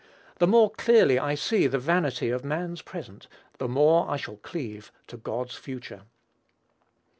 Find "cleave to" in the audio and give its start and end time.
4.37-5.15